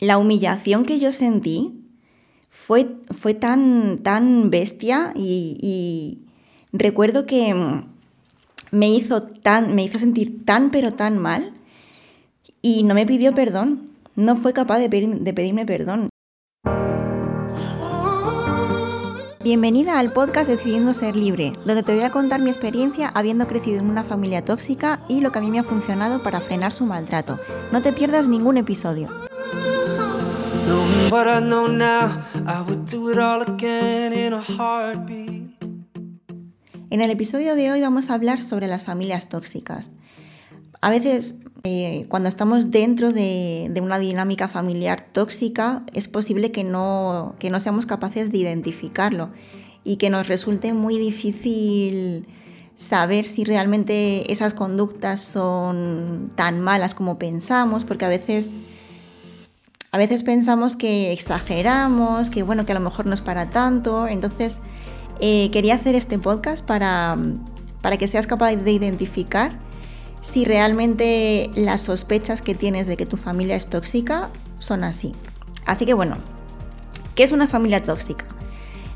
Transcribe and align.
la 0.00 0.18
humillación 0.18 0.84
que 0.84 0.98
yo 0.98 1.12
sentí 1.12 1.84
fue, 2.48 2.96
fue 3.10 3.34
tan, 3.34 3.98
tan 3.98 4.50
bestia 4.50 5.12
y, 5.14 6.24
recuerdo 6.72 7.26
que 7.26 7.54
me 8.70 8.90
hizo, 8.90 9.22
tan, 9.22 9.74
me 9.74 9.84
hizo 9.84 9.98
sentir 9.98 10.44
tan 10.44 10.70
pero 10.70 10.92
tan 10.92 11.18
mal 11.18 11.52
y 12.62 12.82
no 12.82 12.94
me 12.94 13.06
pidió 13.06 13.34
perdón, 13.34 13.90
no 14.14 14.36
fue 14.36 14.52
capaz 14.52 14.78
de, 14.78 14.88
de 14.88 15.34
pedirme 15.34 15.64
perdón. 15.66 16.10
Bienvenida 19.42 19.98
al 19.98 20.12
podcast 20.12 20.50
Decidiendo 20.50 20.92
Ser 20.92 21.16
Libre, 21.16 21.54
donde 21.64 21.82
te 21.82 21.94
voy 21.94 22.04
a 22.04 22.10
contar 22.10 22.42
mi 22.42 22.50
experiencia 22.50 23.08
habiendo 23.08 23.46
crecido 23.46 23.78
en 23.78 23.86
una 23.86 24.04
familia 24.04 24.44
tóxica 24.44 25.00
y 25.08 25.22
lo 25.22 25.32
que 25.32 25.38
a 25.38 25.42
mí 25.42 25.50
me 25.50 25.60
ha 25.60 25.64
funcionado 25.64 26.22
para 26.22 26.42
frenar 26.42 26.72
su 26.72 26.84
maltrato. 26.84 27.38
No 27.72 27.80
te 27.80 27.94
pierdas 27.94 28.28
ningún 28.28 28.58
episodio. 28.58 29.27
En 36.90 37.00
el 37.00 37.10
episodio 37.10 37.54
de 37.54 37.70
hoy 37.70 37.80
vamos 37.80 38.10
a 38.10 38.14
hablar 38.14 38.40
sobre 38.40 38.66
las 38.66 38.84
familias 38.84 39.28
tóxicas. 39.28 39.90
A 40.80 40.90
veces, 40.90 41.36
eh, 41.64 42.06
cuando 42.08 42.28
estamos 42.28 42.70
dentro 42.70 43.12
de, 43.12 43.72
una 43.82 43.98
dinámica 43.98 44.48
familiar 44.48 45.06
tóxica, 45.12 45.84
es 45.94 46.08
posible 46.08 46.52
que 46.52 46.64
no, 46.64 47.34
que 47.38 47.50
no 47.50 47.60
seamos 47.60 47.86
capaces 47.86 48.30
de 48.30 48.38
identificarlo 48.38 49.30
y 49.84 49.96
que 49.96 50.10
nos 50.10 50.28
resulte 50.28 50.72
muy 50.72 50.98
difícil 50.98 52.26
saber 52.76 53.24
si 53.24 53.44
realmente 53.44 54.30
esas 54.30 54.54
conductas 54.54 55.20
son 55.20 56.30
tan 56.34 56.60
malas 56.60 56.94
como 56.94 57.18
pensamos, 57.18 57.84
porque 57.84 58.04
a 58.04 58.08
veces 58.08 58.50
a 59.90 59.98
veces 59.98 60.22
pensamos 60.22 60.76
que 60.76 61.12
exageramos, 61.12 62.30
que 62.30 62.42
bueno, 62.42 62.66
que 62.66 62.72
a 62.72 62.74
lo 62.74 62.80
mejor 62.80 63.06
no 63.06 63.14
es 63.14 63.22
para 63.22 63.48
tanto. 63.50 64.06
Entonces, 64.06 64.58
eh, 65.20 65.50
quería 65.50 65.74
hacer 65.74 65.94
este 65.94 66.18
podcast 66.18 66.64
para, 66.64 67.16
para 67.80 67.96
que 67.96 68.06
seas 68.06 68.26
capaz 68.26 68.54
de 68.56 68.72
identificar 68.72 69.52
si 70.20 70.44
realmente 70.44 71.50
las 71.54 71.82
sospechas 71.82 72.42
que 72.42 72.54
tienes 72.54 72.86
de 72.86 72.96
que 72.96 73.06
tu 73.06 73.16
familia 73.16 73.56
es 73.56 73.68
tóxica 73.68 74.30
son 74.58 74.84
así. 74.84 75.14
Así 75.64 75.86
que 75.86 75.94
bueno, 75.94 76.16
¿qué 77.14 77.22
es 77.22 77.32
una 77.32 77.46
familia 77.46 77.82
tóxica? 77.82 78.26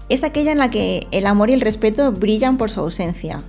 Es 0.08 0.24
aquella 0.24 0.52
en 0.52 0.58
la 0.58 0.70
que 0.70 1.06
el 1.10 1.26
amor 1.26 1.48
y 1.48 1.54
el 1.54 1.60
respeto 1.62 2.12
brillan 2.12 2.58
por 2.58 2.70
su 2.70 2.80
ausencia. 2.80 3.42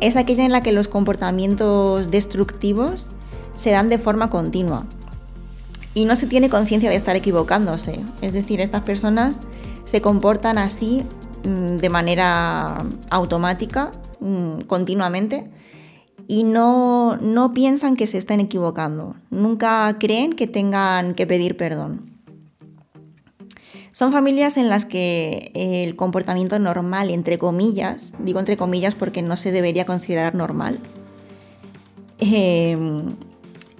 Es 0.00 0.16
aquella 0.16 0.44
en 0.44 0.52
la 0.52 0.62
que 0.62 0.72
los 0.72 0.88
comportamientos 0.88 2.10
destructivos 2.10 3.06
se 3.54 3.70
dan 3.70 3.88
de 3.88 3.98
forma 3.98 4.28
continua 4.28 4.86
y 5.98 6.04
no 6.04 6.14
se 6.14 6.28
tiene 6.28 6.48
conciencia 6.48 6.90
de 6.90 6.94
estar 6.94 7.16
equivocándose. 7.16 7.98
Es 8.22 8.32
decir, 8.32 8.60
estas 8.60 8.82
personas 8.82 9.40
se 9.84 10.00
comportan 10.00 10.56
así 10.56 11.02
mm, 11.42 11.78
de 11.78 11.90
manera 11.90 12.86
automática, 13.10 13.90
mm, 14.20 14.60
continuamente, 14.68 15.50
y 16.28 16.44
no, 16.44 17.16
no 17.16 17.52
piensan 17.52 17.96
que 17.96 18.06
se 18.06 18.18
estén 18.18 18.38
equivocando. 18.38 19.16
Nunca 19.30 19.92
creen 19.98 20.34
que 20.34 20.46
tengan 20.46 21.14
que 21.14 21.26
pedir 21.26 21.56
perdón. 21.56 22.12
Son 23.90 24.12
familias 24.12 24.56
en 24.56 24.68
las 24.68 24.84
que 24.84 25.50
el 25.54 25.96
comportamiento 25.96 26.60
normal, 26.60 27.10
entre 27.10 27.38
comillas, 27.38 28.12
digo 28.20 28.38
entre 28.38 28.56
comillas 28.56 28.94
porque 28.94 29.22
no 29.22 29.34
se 29.34 29.50
debería 29.50 29.84
considerar 29.84 30.36
normal, 30.36 30.78
eh, 32.20 32.78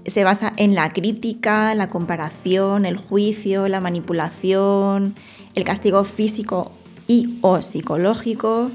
se 0.09 0.25
basa 0.25 0.53
en 0.57 0.75
la 0.75 0.91
crítica, 0.91 1.75
la 1.75 1.89
comparación, 1.89 2.87
el 2.87 2.97
juicio, 2.97 3.69
la 3.69 3.81
manipulación, 3.81 5.15
el 5.55 5.65
castigo 5.65 6.05
físico 6.05 6.73
y 7.07 7.39
o 7.41 7.61
psicológico, 7.63 8.71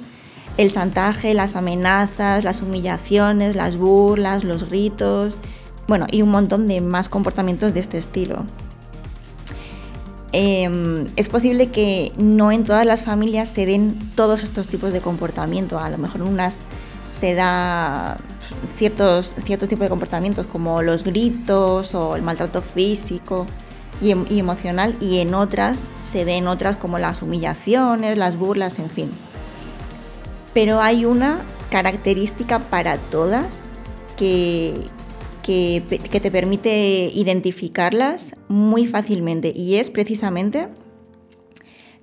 el 0.58 0.72
chantaje, 0.72 1.34
las 1.34 1.56
amenazas, 1.56 2.44
las 2.44 2.62
humillaciones, 2.62 3.56
las 3.56 3.78
burlas, 3.78 4.44
los 4.44 4.69
gritos, 4.69 5.40
bueno, 5.88 6.06
y 6.12 6.22
un 6.22 6.30
montón 6.30 6.68
de 6.68 6.81
más 6.81 7.09
comportamientos 7.09 7.74
de 7.74 7.80
este 7.80 7.97
estilo. 7.97 8.46
Em, 10.31 11.07
es 11.16 11.30
posible 11.30 11.68
que 11.68 12.12
no 12.18 12.52
en 12.52 12.63
todas 12.63 12.86
las 12.86 13.03
familias 13.03 13.50
se 13.50 13.68
den 13.68 13.97
todos 14.16 14.41
estos 14.41 14.68
tipos 14.68 14.91
de 14.91 15.00
comportamiento, 15.00 15.78
a 15.78 15.90
lo 15.90 16.00
mejor 16.00 16.22
en 16.22 16.28
unas 16.28 16.59
se 17.13 17.35
da 17.35 18.18
ciertos, 18.78 19.35
ciertos 19.46 19.69
tipos 19.69 19.85
de 19.85 19.90
comportamientos 19.90 20.47
como 20.47 20.81
los 20.81 21.03
gritos 21.03 21.94
o 21.94 22.16
el 22.16 22.24
maltrato 22.24 22.62
físico 22.62 23.46
y, 24.01 24.12
em, 24.12 24.25
emocional 24.29 24.96
y 25.00 25.19
en 25.19 25.35
otras 25.35 25.90
se 26.01 26.25
ven 26.25 26.47
otras 26.47 26.75
como 26.75 26.97
las 26.97 27.22
humillaciones, 27.22 28.18
las 28.18 28.38
burlas, 28.38 28.79
en 28.79 28.90
fin. 28.90 29.09
Pero 30.53 30.81
hay 30.81 31.06
una 31.06 31.46
característica 31.69 32.59
para 32.59 32.97
todas 32.97 33.63
que, 34.18 34.74
que, 35.44 35.81
te 35.90 36.31
permite 36.31 37.12
identificarlas 37.13 38.35
muy 38.47 38.85
fácilmente 38.85 39.51
y 39.56 39.75
es 39.75 39.90
precisamente 39.90 40.69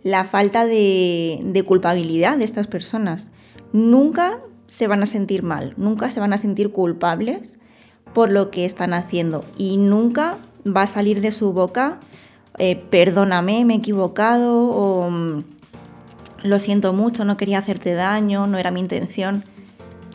la 0.02 0.24
falta 0.24 0.66
de, 0.66 1.40
de 1.42 1.62
culpabilidad 1.62 2.38
de 2.38 2.44
estas 2.44 2.66
personas. 2.66 3.30
Nunca 3.72 4.40
se 4.70 4.86
van 4.86 5.02
a 5.02 5.06
sentir 5.06 5.42
mal, 5.42 5.74
nunca 5.76 6.08
se 6.10 6.20
van 6.20 6.32
a 6.32 6.38
sentir 6.38 6.70
culpables 6.70 7.58
por 8.14 8.30
lo 8.30 8.50
que 8.50 8.64
están 8.64 8.94
haciendo 8.94 9.44
y 9.58 9.76
nunca 9.76 10.38
va 10.64 10.82
a 10.82 10.86
salir 10.86 11.20
de 11.20 11.32
su 11.32 11.52
boca 11.52 11.98
eh, 12.58 12.76
perdóname, 12.76 13.64
me 13.64 13.74
he 13.74 13.76
equivocado 13.78 14.68
o 14.68 15.10
mm, 15.10 15.44
lo 16.42 16.58
siento 16.58 16.92
mucho, 16.92 17.24
no 17.24 17.36
quería 17.36 17.58
hacerte 17.58 17.94
daño, 17.94 18.46
no 18.46 18.58
era 18.58 18.70
mi 18.70 18.80
intención. 18.80 19.44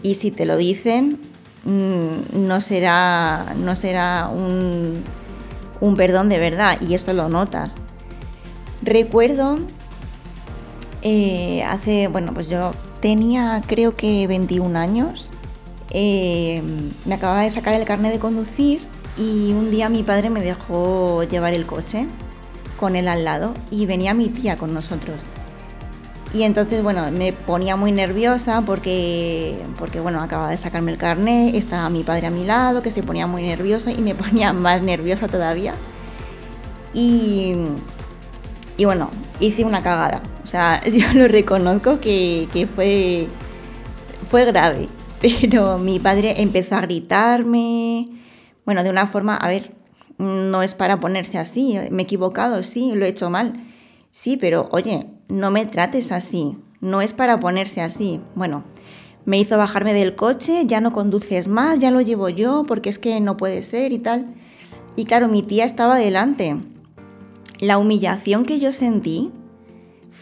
Y 0.03 0.13
si 0.15 0.31
te 0.31 0.45
lo 0.45 0.55
dicen, 0.55 1.19
mm, 1.63 2.47
no 2.47 2.61
será, 2.61 3.55
no 3.57 3.75
será 3.75 4.29
un, 4.31 5.03
un 5.81 5.95
perdón 5.95 6.29
de 6.29 6.38
verdad 6.38 6.79
y 6.81 6.94
eso 6.94 7.13
lo 7.13 7.29
notas. 7.29 7.77
Recuerdo 8.83 9.57
eh, 11.01 11.63
hace, 11.63 12.07
bueno, 12.09 12.33
pues 12.33 12.47
yo 12.47 12.71
tenía 13.05 13.61
creo 13.67 13.95
que 13.95 14.25
21 14.25 14.79
años, 14.79 15.29
eh, 15.91 16.63
me 17.05 17.13
acababa 17.13 17.41
de 17.41 17.51
sacar 17.51 17.75
el 17.75 17.85
carnet 17.85 18.11
de 18.11 18.17
conducir 18.17 18.81
y 19.16 19.53
un 19.53 19.69
día 19.69 19.89
mi 19.89 20.01
padre 20.01 20.31
me 20.31 20.41
dejó 20.41 21.21
llevar 21.21 21.53
el 21.53 21.67
coche 21.67 22.07
con 22.79 22.95
él 22.95 23.07
al 23.07 23.23
lado 23.23 23.53
y 23.69 23.85
venía 23.85 24.15
mi 24.15 24.29
tía 24.29 24.57
con 24.57 24.73
nosotros. 24.73 25.17
Y 26.33 26.41
entonces, 26.41 26.81
bueno, 26.81 27.11
me 27.11 27.31
ponía 27.31 27.75
muy 27.75 27.91
nerviosa 27.91 28.63
porque, 28.63 29.55
porque 29.77 29.99
bueno, 29.99 30.19
acababa 30.19 30.49
de 30.49 30.57
sacarme 30.57 30.91
el 30.91 30.97
carnet, 30.97 31.53
estaba 31.53 31.88
mi 31.91 32.01
padre 32.01 32.25
a 32.25 32.31
mi 32.31 32.44
lado, 32.44 32.81
que 32.81 32.89
se 32.89 33.03
ponía 33.03 33.27
muy 33.27 33.44
nervioso 33.44 33.91
y 33.91 33.99
me 33.99 34.15
ponía 34.15 34.51
más 34.51 34.81
nerviosa 34.81 35.27
todavía. 35.27 35.75
Y, 36.91 37.53
y 38.77 38.85
bueno, 38.85 39.11
hice 39.40 39.66
una 39.66 39.84
cagada. 39.84 40.22
O 40.44 40.47
sea, 40.47 40.81
yo 40.90 41.13
lo 41.13 41.28
reconozco 41.28 42.00
que, 42.00 42.68
fue, 42.75 43.28
fue 44.29 44.46
grave. 44.46 44.90
Pero 45.22 45.78
mi 45.78 46.00
padre 46.00 46.41
empezó 46.41 46.75
a 46.75 46.81
gritarme. 46.81 48.07
Bueno, 48.66 48.84
de 48.84 48.90
una 48.90 49.07
forma, 49.07 49.35
a 49.35 49.47
ver, 49.47 49.74
no 50.18 50.62
es 50.62 50.74
para 50.74 51.00
ponerse 51.00 51.38
así. 51.38 51.78
Me 51.91 52.03
he 52.03 52.06
equivocado, 52.06 52.63
sí, 52.63 52.94
lo 52.95 53.06
he 53.06 53.09
hecho 53.09 53.29
mal. 53.29 53.53
Sí, 54.09 54.38
pero 54.38 54.69
oye, 54.72 55.07
no 55.28 55.51
me 55.51 55.66
trates 55.66 56.12
así. 56.12 56.57
No 56.79 57.01
es 57.01 57.13
para 57.13 57.40
ponerse 57.40 57.81
así. 57.81 58.22
Bueno, 58.34 58.63
me 59.25 59.40
hizo 59.40 59.57
bajarme 59.57 59.94
del 59.94 60.16
coche, 60.16 60.63
ya 60.66 60.79
no 60.79 60.94
conduces 60.94 61.47
más, 61.47 61.79
ya 61.79 61.91
lo 61.91 62.01
llevo 62.01 62.29
yo, 62.29 62.63
porque 62.68 62.90
es 62.90 62.97
que 62.97 63.19
no 63.19 63.38
puede 63.38 63.62
ser 63.62 63.91
y 63.91 64.00
tal. 64.00 64.34
Y 64.95 65.06
claro, 65.06 65.28
mi 65.28 65.44
tía 65.44 65.66
estaba 65.66 65.97
delante 65.97 66.56
la 67.59 67.77
humillación 67.77 68.45
que 68.45 68.59
yo 68.59 68.71
sentí 68.71 69.31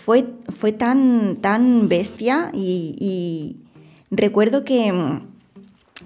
fue, 0.04 0.26
fue 0.50 0.74
tan, 0.74 1.38
tan 1.38 1.88
bestia 1.88 2.52
y, 2.54 3.58
recuerdo 4.12 4.66
que 4.66 4.92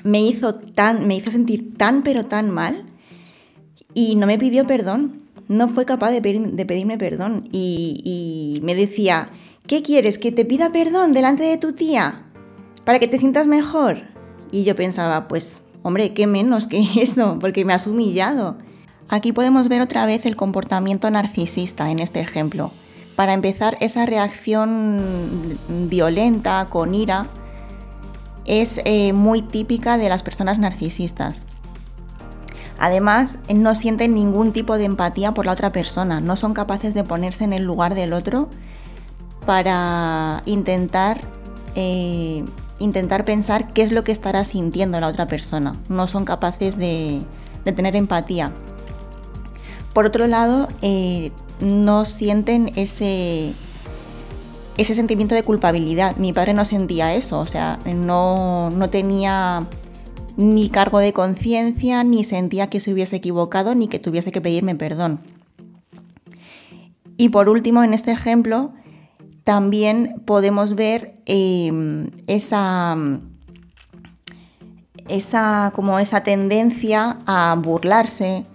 me 0.04 0.22
hizo, 0.22 0.54
tan, 0.54 1.08
me 1.08 1.16
hizo 1.16 1.32
sentir 1.32 1.76
tan 1.78 2.04
pero 2.04 2.26
tan 2.26 2.52
mal 2.52 2.86
y 3.96 4.16
no 4.16 4.28
me 4.28 4.38
pidió 4.38 4.68
perdón, 4.68 5.24
no 5.48 5.68
fue 5.68 5.86
capaz 5.86 6.12
de, 6.12 6.22
pedirme 6.22 6.98
perdón 7.00 7.50
y, 7.52 8.02
y 8.06 8.62
me 8.62 8.76
decía, 8.76 9.30
¿qué 9.66 9.82
quieres? 9.82 10.20
¿Que 10.20 10.32
te 10.32 10.46
pida 10.46 10.72
perdón 10.72 11.12
delante 11.12 11.44
de 11.44 11.58
tu 11.58 11.74
tía? 11.74 12.24
¿Para 12.86 13.00
que 13.00 13.08
te 13.08 13.18
sientas 13.18 13.48
mejor? 13.48 14.04
Y 14.52 14.64
yo 14.64 14.76
pensaba, 14.76 15.28
pues, 15.28 15.62
hombre, 15.82 16.14
qué 16.14 16.28
menos 16.28 16.68
que 16.68 16.86
eso, 17.02 17.40
porque 17.40 17.66
me 17.66 17.74
has 17.74 17.88
humillado. 17.88 18.58
Aquí 19.10 19.34
podemos 19.34 19.70
ver 19.70 19.82
otra 19.82 20.06
vez 20.06 20.28
el 20.28 20.36
comportamiento 20.36 21.10
narcisista 21.10 21.90
en 21.90 21.98
este 21.98 22.20
ejemplo. 22.20 22.72
Para 23.18 23.34
empezar, 23.34 23.78
esa 23.80 24.06
reacción 24.06 25.58
violenta, 25.90 26.68
con 26.69 26.94
ira, 26.94 27.25
es 28.46 28.80
eh, 28.86 29.12
muy 29.12 29.42
típica 29.42 29.98
de 29.98 30.08
las 30.08 30.22
personas 30.22 30.60
narcisistas. 30.60 31.42
Además, 32.78 33.40
no 33.52 33.74
sienten 33.74 34.14
ningún 34.14 34.54
tipo 34.54 34.78
de 34.78 34.86
empatía 34.86 35.34
por 35.34 35.48
la 35.48 35.54
otra 35.54 35.72
persona, 35.72 36.22
no 36.22 36.36
son 36.36 36.54
capaces 36.54 36.94
de 36.94 37.04
ponerse 37.04 37.44
en 37.44 37.54
el 37.54 37.64
lugar 37.64 37.96
del 37.96 38.14
otro 38.14 38.50
para 39.48 40.44
intentar, 40.46 41.22
eh, 41.74 42.46
intentar 42.78 43.25
pensar 43.25 43.74
qué 43.74 43.81
es 43.81 43.92
lo 43.92 44.04
que 44.04 44.12
estará 44.12 44.44
sintiendo 44.44 45.00
la 45.00 45.08
otra 45.08 45.25
persona. 45.25 45.75
No 45.90 46.06
son 46.06 46.24
capaces 46.24 46.78
de, 46.78 47.24
tener 47.64 47.96
empatía. 47.96 48.52
Por 49.94 50.06
otro 50.06 50.28
lado, 50.28 50.68
eh, 50.84 51.31
no 51.59 52.06
sienten 52.06 52.71
ese, 52.75 53.54
ese 54.77 54.95
sentimiento 54.95 55.36
de 55.36 55.44
culpabilidad. 55.44 56.18
Mi 56.18 56.33
padre 56.33 56.54
no 56.54 56.65
sentía 56.65 57.13
eso, 57.13 57.39
o 57.39 57.45
sea, 57.48 57.80
no, 57.86 58.69
no 58.69 58.89
tenía 58.89 59.68
ni 60.38 60.69
cargo 60.69 61.00
de 61.00 61.13
conciencia, 61.13 62.04
ni 62.04 62.24
sentía 62.24 62.68
que 62.68 62.80
se 62.80 62.94
hubiese 62.94 63.15
equivocado, 63.15 63.74
ni 63.74 63.88
que 63.88 64.00
tuviese 64.00 64.31
que 64.31 64.39
pedirme 64.42 64.75
perdón. 64.75 65.19
Y 67.18 67.30
por 67.30 67.50
último, 67.50 67.83
en 67.83 67.95
este 67.95 68.12
ejemplo, 68.12 68.71
también 69.44 70.21
podemos 70.25 70.75
ver 70.75 71.15
em, 71.25 72.12
esa, 72.27 72.95
esa, 75.07 75.71
como 75.75 75.98
esa 75.98 76.21
tendencia 76.21 77.18
a 77.25 77.56
burlarse, 77.57 78.45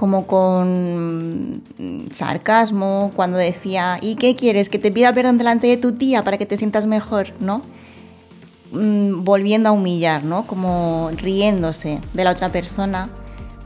como 0.00 0.26
con 0.26 1.62
sarcasmo, 2.10 3.12
cuando 3.14 3.36
decía, 3.36 3.98
¿y 4.00 4.14
qué 4.14 4.34
quieres? 4.34 4.70
¿Que 4.70 4.78
te 4.78 4.90
pida 4.90 5.12
perdón 5.12 5.36
delante 5.36 5.66
de 5.66 5.76
tu 5.76 5.92
tía 5.92 6.24
para 6.24 6.38
que 6.38 6.46
te 6.46 6.56
sientas 6.56 6.86
mejor? 6.86 7.34
¿No? 7.38 7.60
Mm, 8.72 9.24
volviendo 9.24 9.68
a 9.68 9.72
humillar, 9.72 10.24
¿no? 10.24 10.46
Como 10.46 11.10
riéndose 11.18 12.00
de 12.14 12.24
la 12.24 12.30
otra 12.30 12.48
persona 12.48 13.10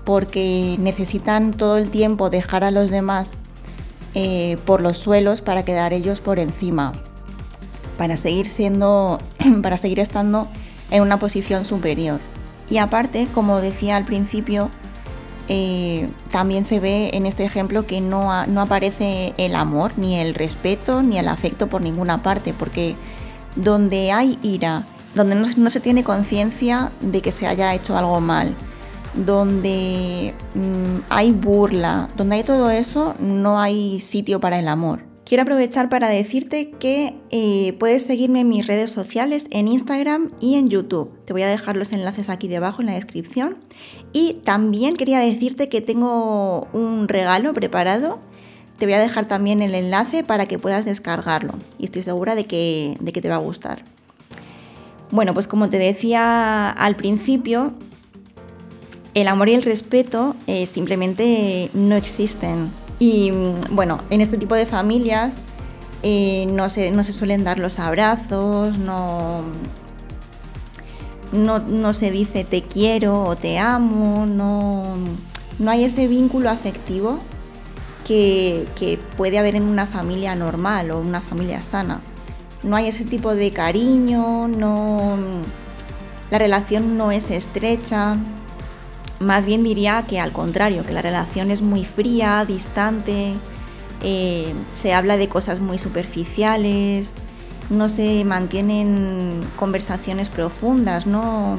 porque 0.03 0.75
necesitan 0.81 1.53
todo 1.53 1.79
el 1.79 1.91
tiempo 1.91 2.31
dejar 2.31 2.65
a 2.65 2.73
los 2.73 2.91
demás 2.91 3.35
eh, 4.15 4.59
por 4.65 4.81
los 4.81 4.97
suelos 4.97 5.41
para 5.41 5.65
quedar 5.65 5.93
ellos 5.93 6.21
por 6.21 6.41
encima, 6.41 6.95
para 7.97 8.17
seguir 8.17 8.47
siendo, 8.47 9.21
para 9.63 9.77
seguir 9.77 10.01
estando 10.01 10.49
en 10.91 11.01
una 11.01 11.21
posición 11.21 11.65
superior. 11.65 12.19
Y 12.69 12.79
aparte, 12.79 13.29
como 13.33 13.61
decía 13.61 13.95
al 13.95 14.05
principio, 14.05 14.69
eh, 15.49 16.08
también 16.31 16.64
se 16.64 16.81
ve 16.81 17.11
en 17.14 17.26
este 17.26 17.44
ejemplo 17.44 17.87
que 17.87 18.00
no, 18.00 18.46
no 18.46 18.61
aparece 18.61 19.35
el 19.37 19.55
amor, 19.55 19.93
ni 19.96 20.17
el 20.17 20.35
respeto, 20.35 21.02
ni 21.02 21.19
el 21.19 21.29
afecto 21.29 21.69
por 21.69 21.82
ninguna 21.82 22.23
parte, 22.23 22.52
porque 22.52 22.96
donde 23.56 24.12
hay 24.12 24.38
ira 24.43 24.87
donde 25.14 25.37
no, 25.37 25.70
se 25.70 25.81
tiene 25.81 26.05
conciencia 26.05 26.93
de 27.00 27.23
que 27.23 27.32
se 27.32 27.46
haya 27.46 27.75
hecho 27.75 27.96
algo 27.96 28.20
mal, 28.20 28.56
donde 29.14 30.35
mm, 30.55 31.05
hay 31.08 31.31
burla, 31.31 32.08
donde 32.17 32.37
hay 32.37 32.43
todo 32.43 32.70
eso, 32.70 33.14
no 33.20 33.61
hay 33.61 34.00
sitio 34.00 34.40
para 34.40 34.58
el 34.58 34.69
amor. 34.69 35.13
Quiero 35.25 35.43
aprovechar 35.43 35.88
para 35.88 36.11
decirte 36.11 36.71
que 36.71 37.15
eh, 37.31 37.75
puedes 37.79 38.03
seguirme 38.03 38.41
en 38.41 38.49
mis 38.50 38.67
redes 38.67 38.91
sociales, 38.91 39.47
en 39.50 39.69
Instagram 39.69 40.29
y 40.38 40.56
en 40.56 40.69
YouTube. 40.69 41.11
Te 41.25 41.32
voy 41.32 41.43
a 41.43 41.49
dejar 41.49 41.79
los 41.79 41.93
enlaces 41.93 42.29
aquí 42.29 42.47
debajo 42.47 42.82
en 42.82 42.87
la 42.87 42.94
descripción. 42.94 43.56
Y 44.12 44.35
también 44.44 44.97
quería 44.97 45.19
decirte 45.21 45.71
que 45.71 45.81
tengo 45.81 46.69
un 46.75 47.09
regalo 47.09 47.55
preparado. 47.55 48.19
Te 48.79 48.85
voy 48.85 48.94
a 48.94 48.99
dejar 48.99 49.26
también 49.26 49.62
el 49.62 49.75
enlace 49.75 50.25
para 50.25 50.47
que 50.47 50.59
puedas 50.59 50.85
descargarlo. 50.85 51.55
Y 51.79 51.87
estoy 51.87 52.03
segura 52.03 52.35
de 52.35 52.44
que, 52.44 52.99
de 53.00 53.12
que 53.12 53.23
te 53.23 53.31
va 53.31 53.37
a 53.37 53.38
gustar. 53.38 53.82
Bueno, 55.11 55.32
pues 55.32 55.47
como 55.47 55.71
te 55.71 55.79
decía 55.79 56.69
al 56.71 56.97
principio, 56.97 57.73
el 59.15 59.29
amor 59.29 59.49
y 59.49 59.55
el 59.55 59.62
respeto 59.62 60.37
eh, 60.47 60.67
simplemente 60.67 61.71
no 61.73 61.97
existen. 61.97 62.84
Y 62.99 63.32
bueno, 63.70 64.00
en 64.11 64.20
este 64.20 64.38
tipo 64.38 64.55
de 64.55 64.67
familias 64.67 65.38
eh, 66.02 66.46
no, 66.49 66.69
se, 66.69 66.91
no, 66.91 67.02
se, 67.05 67.12
suelen 67.12 67.44
dar 67.44 67.58
los 67.58 67.79
abrazos, 67.79 68.79
no, 68.79 69.43
no, 71.32 71.93
se 71.93 72.11
dice 72.11 72.44
te 72.44 72.62
quiero 72.62 73.25
o 73.25 73.37
te 73.37 73.58
amo, 73.58 74.26
no, 74.26 74.94
no 75.58 75.70
hay 75.70 75.85
ese 75.85 76.06
vínculo 76.06 76.50
afectivo 76.50 77.19
que, 78.06 78.67
que 78.76 78.99
puede 79.17 79.38
haber 79.38 79.56
en 79.56 79.64
una 79.64 79.87
familia 79.87 80.35
normal 80.35 80.90
o 80.93 81.00
una 81.00 81.20
familia 81.20 81.62
sana 81.62 82.00
no 82.64 82.76
hay 82.76 82.88
ese 82.88 83.05
tipo 83.05 83.35
de 83.35 83.50
cariño, 83.50 84.49
no, 84.49 85.17
la 86.31 86.38
relación 86.38 86.97
no 86.97 87.12
es 87.12 87.31
estrecha. 87.31 88.17
Más 89.20 89.46
bien 89.46 89.62
diría 89.62 90.05
que 90.08 90.19
al 90.20 90.32
contrario, 90.32 90.84
que 90.84 90.93
la 90.93 91.02
relación 91.02 91.50
es 91.50 91.62
muy 91.62 91.84
fría, 91.84 92.44
distante, 92.46 93.34
eh, 94.02 94.55
se 94.72 94.93
habla 94.93 95.16
de 95.16 95.28
cosas 95.28 95.61
muy 95.61 95.78
superficiales, 95.78 97.14
no 97.70 97.88
se 97.88 98.25
mantienen 98.25 99.40
conversaciones 99.56 100.28
profundas, 100.28 101.06
no, 101.06 101.58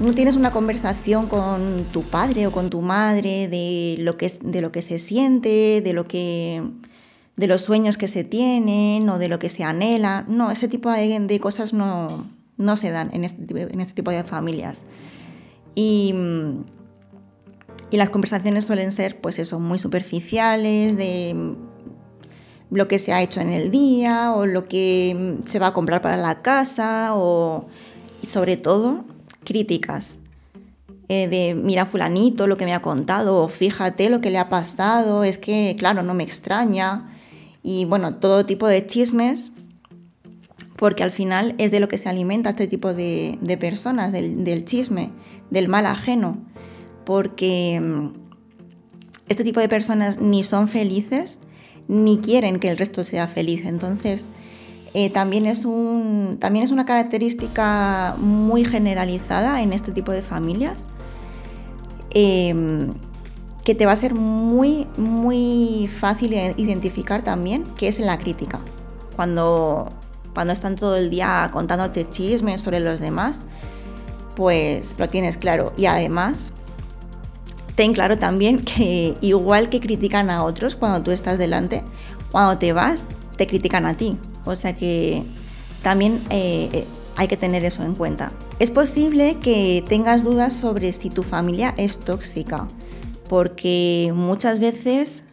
no 0.00 0.14
tienes 0.14 0.36
una 0.36 0.52
conversación 0.52 1.26
con 1.26 1.84
tu 1.92 2.02
padre 2.02 2.46
o 2.46 2.52
con 2.52 2.70
tu 2.70 2.80
madre 2.80 3.48
de 3.48 3.96
lo 3.98 4.16
que, 4.16 4.32
de 4.40 4.60
lo 4.60 4.72
que 4.72 4.82
se 4.82 4.98
siente, 4.98 5.82
de 5.82 5.92
lo 5.92 6.06
que 6.06 6.62
de 7.36 7.46
los 7.46 7.62
sueños 7.62 7.98
que 7.98 8.08
se 8.08 8.24
tienen 8.24 9.08
o 9.08 9.18
de 9.18 9.28
lo 9.28 9.38
que 9.38 9.48
se 9.48 9.64
anhela. 9.64 10.24
No, 10.28 10.50
ese 10.50 10.68
tipo 10.68 10.90
de, 10.90 11.40
cosas 11.40 11.72
no, 11.72 12.26
se 12.76 12.90
dan 12.90 13.10
en 13.12 13.24
este, 13.24 13.42
en 13.42 13.80
este, 13.80 13.94
tipo 13.94 14.10
de 14.10 14.22
familias. 14.24 14.82
Y, 15.74 16.14
las 17.90 18.10
conversaciones 18.10 18.64
suelen 18.64 18.90
ser, 18.90 19.20
pues 19.20 19.38
eso, 19.38 19.60
muy 19.60 19.78
superficiales, 19.78 20.96
de 20.96 21.54
lo 22.70 22.88
que 22.88 22.98
se 22.98 23.12
ha 23.12 23.22
hecho 23.22 23.40
en 23.40 23.50
el 23.50 23.70
día 23.70 24.32
o 24.32 24.46
lo 24.46 24.64
que 24.64 25.38
se 25.46 25.60
va 25.60 25.68
a 25.68 25.72
comprar 25.72 26.02
para 26.02 26.16
la 26.16 26.42
casa 26.42 27.14
o, 27.14 27.66
sobre 28.22 28.56
todo, 28.56 29.04
críticas. 29.44 30.20
Eh, 31.08 31.28
de 31.28 31.54
mira 31.54 31.84
fulanito 31.84 32.46
lo 32.46 32.56
que 32.56 32.64
me 32.64 32.72
ha 32.72 32.80
contado 32.80 33.42
o 33.42 33.48
fíjate 33.48 34.08
lo 34.08 34.20
que 34.20 34.30
le 34.30 34.38
ha 34.38 34.48
pasado, 34.48 35.22
es 35.22 35.36
que 35.36 35.76
claro, 35.78 36.02
no 36.02 36.14
me 36.14 36.24
extraña 36.24 37.14
y 37.66 37.86
bueno, 37.86 38.16
todo 38.16 38.44
tipo 38.44 38.68
de 38.68 38.86
chismes, 38.86 39.50
porque 40.76 41.02
al 41.02 41.10
final 41.10 41.54
es 41.56 41.70
de 41.70 41.80
lo 41.80 41.88
que 41.88 41.96
se 41.96 42.10
alimenta 42.10 42.50
este 42.50 42.66
tipo 42.66 42.92
de, 42.92 43.38
personas, 43.58 44.12
del, 44.12 44.64
chisme, 44.66 45.10
del 45.54 45.68
mal 45.68 45.86
ajeno, 45.86 46.36
porque 47.06 47.80
mm, 47.80 48.08
este 49.28 49.44
tipo 49.44 49.60
de 49.60 49.68
personas 49.70 50.20
ni 50.20 50.42
son 50.42 50.68
felices 50.68 51.38
ni 51.88 52.18
quieren 52.18 52.60
que 52.60 52.68
el 52.68 52.76
resto 52.76 53.04
sea 53.04 53.26
feliz. 53.26 53.64
Entonces, 53.64 54.28
eh, 54.92 55.10
también, 55.10 55.46
es 55.46 55.64
un, 55.64 56.36
también 56.40 56.64
es 56.64 56.70
una 56.70 56.86
característica 56.86 58.16
muy 58.18 58.64
generalizada 58.64 59.62
en 59.62 59.72
este 59.72 59.92
tipo 59.92 60.12
de 60.12 60.22
familias. 60.22 60.88
Em, 62.10 62.92
que 63.64 63.74
te 63.74 63.86
va 63.86 63.92
a 63.92 63.96
ser 63.96 64.14
muy, 64.14 64.86
muy 64.98 65.88
fácil 65.88 66.34
identificar 66.56 67.22
también, 67.22 67.64
que 67.76 67.88
es 67.88 67.98
la 67.98 68.18
crítica. 68.18 68.60
Cuando, 69.16 69.90
cuando 70.34 70.52
están 70.52 70.76
todo 70.76 70.96
el 70.96 71.08
día 71.08 71.48
contándote 71.50 72.08
chismes 72.08 72.60
sobre 72.60 72.80
los 72.80 73.00
demás, 73.00 73.44
pues 74.34 74.94
lo 74.98 75.08
tienes 75.08 75.36
claro. 75.36 75.72
Y 75.76 75.86
además, 75.86 76.52
ten 77.74 77.92
claro 77.92 78.18
también 78.18 78.60
que 78.60 79.16
igual 79.20 79.68
que 79.68 79.80
critican 79.80 80.30
a 80.30 80.44
otros 80.44 80.76
cuando 80.76 81.02
tú 81.02 81.10
estás 81.10 81.38
delante, 81.38 81.82
cuando 82.30 82.58
te 82.58 82.72
vas, 82.72 83.06
te 83.36 83.46
critican 83.46 83.86
a 83.86 83.96
ti. 83.96 84.18
O 84.44 84.56
sea 84.56 84.76
que 84.76 85.24
también 85.82 86.20
eh, 86.30 86.68
eh, 86.72 86.86
hay 87.16 87.28
que 87.28 87.36
tener 87.36 87.64
eso 87.64 87.82
en 87.82 87.94
cuenta. 87.94 88.32
Es 88.58 88.70
posible 88.70 89.38
que 89.40 89.84
tengas 89.88 90.22
dudas 90.22 90.52
sobre 90.52 90.92
si 90.92 91.10
tu 91.10 91.22
familia 91.22 91.74
es 91.76 91.98
tóxica 91.98 92.68
porque 93.28 94.12
muchas 94.14 94.58
veces 94.58 95.24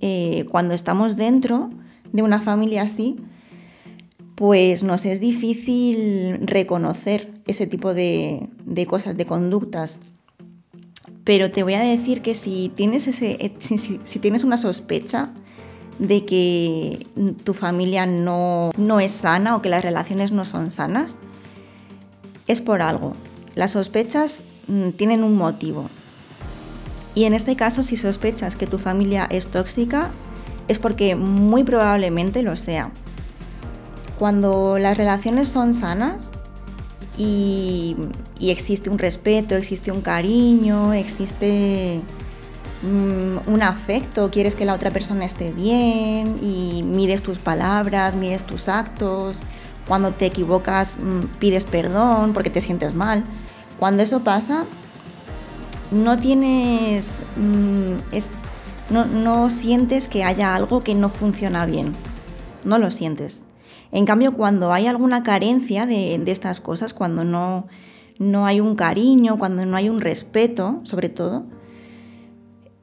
eh, 0.00 0.46
cuando 0.50 0.74
estamos 0.74 1.16
dentro 1.16 1.70
de 2.12 2.22
una 2.22 2.40
familia 2.40 2.82
así, 2.82 3.16
pues 4.40 4.82
nos 4.82 5.04
es 5.04 5.20
difícil 5.20 6.46
reconocer 6.46 7.30
ese 7.46 7.66
tipo 7.66 7.92
de, 7.92 8.48
cosas, 8.88 9.14
de 9.14 9.26
conductas. 9.26 10.00
Pero 11.24 11.50
te 11.50 11.62
voy 11.62 11.74
a 11.74 11.80
decir 11.80 12.22
que 12.22 12.34
si 12.34 12.72
tienes, 12.74 13.06
ese, 13.06 13.32
eh, 13.32 13.54
si, 13.58 14.18
tienes 14.18 14.42
una 14.42 14.56
sospecha 14.56 15.28
de 15.98 16.24
que 16.24 17.06
tu 17.44 17.52
familia 17.52 18.06
no, 18.06 18.70
no 18.78 18.98
es 18.98 19.12
sana 19.12 19.56
o 19.56 19.60
que 19.60 19.68
las 19.68 19.84
relaciones 19.84 20.32
no 20.32 20.46
son 20.46 20.70
sanas, 20.70 21.18
es 22.46 22.62
por 22.62 22.80
algo. 22.80 23.12
Las 23.54 23.72
sospechas 23.72 24.42
mm, 24.68 24.92
tienen 24.92 25.22
un 25.22 25.36
motivo 25.36 25.90
y 27.14 27.24
en 27.24 27.34
este 27.34 27.56
caso, 27.56 27.82
si 27.82 27.98
sospechas 27.98 28.56
que 28.56 28.66
tu 28.66 28.78
familia 28.78 29.26
es 29.30 29.48
tóxica, 29.48 30.12
es 30.66 30.78
porque 30.78 31.14
muy 31.14 31.62
probablemente 31.62 32.42
lo 32.42 32.56
sea. 32.56 32.90
Cuando 34.20 34.78
las 34.78 34.98
relaciones 34.98 35.48
son 35.48 35.72
sanas 35.72 36.32
y, 37.16 37.96
existe 38.38 38.90
un 38.90 38.98
respeto, 38.98 39.56
existe 39.56 39.90
un 39.92 40.02
cariño, 40.02 40.92
existe 40.92 42.02
mm, 42.82 43.50
un 43.50 43.62
afecto, 43.62 44.30
quieres 44.30 44.56
que 44.56 44.66
la 44.66 44.74
otra 44.74 44.90
persona 44.90 45.24
esté 45.24 45.52
bien 45.52 46.36
y 46.42 46.82
mides 46.82 47.22
tus 47.22 47.38
palabras, 47.38 48.14
mides 48.14 48.44
tus 48.44 48.68
actos. 48.68 49.38
Cuando 49.88 50.12
te 50.12 50.26
equivocas, 50.26 50.98
mm, 50.98 51.38
pides 51.38 51.64
perdón 51.64 52.34
porque 52.34 52.50
te 52.50 52.60
sientes 52.60 52.94
mal. 52.94 53.24
Cuando 53.78 54.02
eso 54.02 54.20
pasa, 54.20 54.66
no 55.90 56.18
tienes. 56.18 57.14
Mm, 57.36 57.94
no 59.22 59.48
sientes 59.48 60.08
que 60.08 60.24
haya 60.24 60.54
algo 60.54 60.84
que 60.84 60.94
no 60.94 61.08
funciona 61.08 61.64
bien. 61.64 61.94
No 62.64 62.76
lo 62.76 62.90
sientes. 62.90 63.44
En 63.92 64.06
cambio, 64.06 64.34
cuando 64.34 64.72
hay 64.72 64.86
alguna 64.86 65.22
carencia 65.22 65.86
de, 65.86 66.22
estas 66.26 66.60
cosas, 66.60 66.94
cuando 66.94 67.24
no, 67.24 67.66
no, 68.18 68.46
hay 68.46 68.60
un 68.60 68.76
cariño, 68.76 69.38
cuando 69.38 69.66
no 69.66 69.76
hay 69.76 69.88
un 69.88 70.00
respeto, 70.00 70.80
sobre 70.84 71.08
todo, 71.08 71.44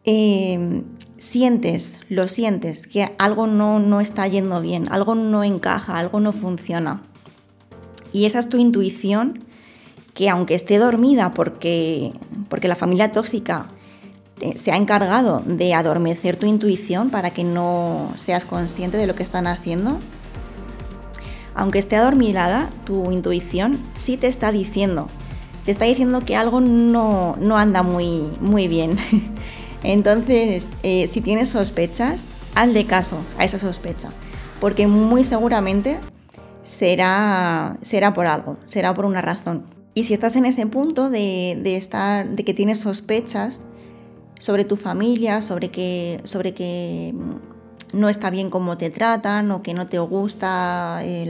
eh, 0.03 0.83
sientes, 1.17 1.99
lo 2.09 2.27
sientes, 2.27 2.87
que 2.87 3.11
algo 3.17 3.47
no, 3.47 3.79
no 3.79 4.01
está 4.01 4.27
yendo 4.27 4.61
bien, 4.61 4.87
algo 4.91 5.15
no 5.15 5.43
encaja, 5.43 5.97
algo 5.97 6.19
no 6.19 6.33
funciona. 6.33 7.01
Y 8.11 8.25
esa 8.25 8.39
es 8.39 8.49
tu 8.49 8.57
intuición 8.57 9.45
que 10.13 10.29
aunque 10.29 10.55
esté 10.55 10.77
dormida 10.77 11.33
porque, 11.33 12.11
porque 12.49 12.67
la 12.67 12.75
familia 12.75 13.11
tóxica 13.11 13.67
eh, 14.41 14.57
se 14.57 14.71
ha 14.71 14.75
encargado 14.75 15.43
de 15.45 15.73
adormecer 15.73 16.35
tu 16.37 16.47
intuición 16.47 17.09
para 17.09 17.29
que 17.31 17.43
no 17.43 18.11
seas 18.15 18.43
consciente 18.43 18.97
de 18.97 19.07
lo 19.07 19.15
que 19.15 19.23
están 19.23 19.45
haciendo, 19.45 19.99
aunque 21.57 21.79
esté 21.79 21.95
adormilada, 21.95 22.69
tu 22.85 23.11
intuición 23.11 23.79
sí 23.95 24.15
te 24.15 24.27
está 24.27 24.51
diciendo, 24.51 25.07
te 25.65 25.71
está 25.71 25.85
diciendo 25.85 26.21
que 26.21 26.35
algo 26.35 26.61
no, 26.61 27.35
anda 27.57 27.81
muy, 27.81 28.29
muy 28.39 28.67
bien. 28.67 28.97
Entonces, 29.83 30.69
eh, 30.83 31.07
si 31.07 31.19
tienes 31.19 31.49
sospechas, 31.49 32.27
hazle 32.53 32.85
caso 32.85 33.17
a 33.39 33.43
esa 33.43 33.57
sospecha, 33.57 34.09
porque 34.61 34.85
muy 34.85 35.25
seguramente 35.25 35.97
será, 36.61 37.77
será 37.81 38.13
por 38.13 38.27
algo, 38.27 38.57
será 38.67 38.93
por 38.93 39.05
una 39.05 39.21
razón. 39.21 39.65
Y 39.95 40.03
si 40.03 40.13
estás 40.13 40.35
en 40.35 40.45
ese 40.45 40.67
punto 40.67 41.09
de, 41.09 41.75
estar, 41.75 42.29
de 42.29 42.45
que 42.45 42.53
tienes 42.53 42.79
sospechas 42.81 43.63
sobre 44.39 44.63
tu 44.63 44.75
familia, 44.75 45.41
sobre 45.41 45.69
que, 45.69 46.21
sobre 46.23 46.53
que 46.53 47.15
no 47.93 48.09
está 48.09 48.29
bien 48.29 48.49
cómo 48.49 48.77
te 48.77 48.89
tratan 48.89 49.51
o 49.51 49.61
que 49.61 49.73
no 49.73 49.87
te 49.87 49.99
gusta 49.99 50.99
eh, 51.03 51.29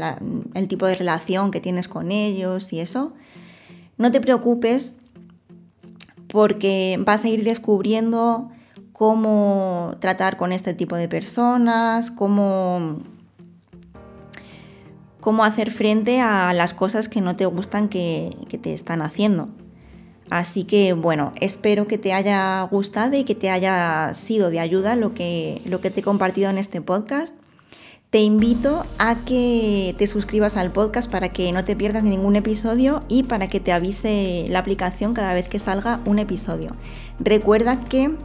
el 0.54 0.68
tipo 0.68 0.86
de 0.86 0.96
relación 0.96 1.52
que 1.52 1.60
tienes 1.60 1.88
con 1.88 2.12
ellos 2.12 2.74
y 2.74 2.80
eso, 2.80 3.14
no 3.98 4.12
te 4.12 4.22
preocupes 4.22 4.96
porque 6.28 6.98
vas 7.00 7.24
a 7.24 7.30
ir 7.30 7.44
descubriendo 7.44 8.50
cómo 8.92 9.96
tratar 10.00 10.38
con 10.38 10.52
este 10.52 10.74
tipo 10.74 10.96
de 10.96 11.08
personas, 11.08 12.12
cómo, 12.12 13.00
cómo 15.20 15.44
hacer 15.44 15.72
frente 15.72 16.20
a 16.20 16.54
las 16.54 16.74
cosas 16.74 17.08
que 17.08 17.22
no 17.22 17.36
te 17.36 17.46
gustan 17.46 17.90
que 17.90 18.60
te 18.62 18.74
están 18.74 19.02
haciendo. 19.02 19.50
Así 20.30 20.64
que 20.66 20.94
bueno, 20.94 21.34
espero 21.40 21.88
que 21.88 21.98
te 21.98 22.14
haya 22.14 22.62
gustado 22.64 23.16
y 23.16 23.24
que 23.24 23.36
te 23.36 23.50
haya 23.50 24.14
sido 24.14 24.50
de 24.50 24.60
ayuda 24.60 24.96
lo 24.96 25.14
que, 25.14 25.62
lo 25.66 25.80
que 25.82 25.90
te 25.90 26.02
he 26.02 26.04
compartido 26.04 26.50
en 26.50 26.58
este 26.58 26.82
podcast. 26.82 27.36
Te 28.10 28.22
invito 28.22 28.86
a 29.00 29.26
que 29.26 29.94
te 29.98 30.08
suscribas 30.08 30.56
al 30.56 30.72
podcast 30.72 31.12
para 31.12 31.30
que 31.30 31.52
no 31.52 31.66
te 31.66 31.76
pierdas 31.76 32.04
ningún 32.04 32.38
episodio 32.38 33.04
y 33.10 33.24
para 33.24 33.48
que 33.50 33.60
te 33.60 33.74
avise 33.74 34.46
la 34.50 34.60
aplicación 34.60 35.14
cada 35.14 35.34
vez 35.34 35.50
que 35.50 35.60
salga 35.60 36.00
un 36.06 36.18
episodio. 36.20 36.72
Recuerda 37.20 37.84
que 37.84 38.16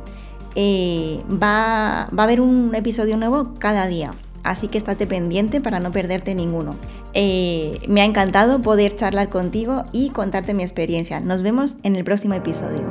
eh, 0.55 1.21
va, 1.31 2.09
va 2.17 2.23
a 2.23 2.25
haber 2.25 2.41
un 2.41 2.73
episodio 2.77 3.17
nuevo 3.17 3.55
cada 3.59 3.89
día, 3.89 4.13
así 4.45 4.69
que 4.69 4.79
estate 4.79 5.09
pendiente 5.09 5.61
para 5.61 5.81
no 5.81 5.91
perderte 5.91 6.37
ninguno. 6.37 6.77
Eh, 7.15 7.79
me 7.89 8.01
ha 8.01 8.05
encantado 8.05 8.63
poder 8.63 8.95
charlar 8.95 9.29
contigo 9.29 9.85
y 9.93 10.11
contarte 10.11 10.55
mi 10.55 10.63
experiencia. 10.63 11.21
Nos 11.21 11.43
vemos 11.43 11.77
en 11.83 11.97
el 11.97 12.05
próximo 12.05 12.35
episodio. 12.35 12.83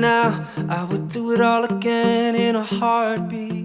Now, 0.00 0.48
I 0.70 0.84
would 0.84 1.10
do 1.10 1.32
it 1.32 1.42
all 1.42 1.64
again 1.64 2.34
in 2.34 2.56
a 2.56 2.64
heartbeat. 2.64 3.59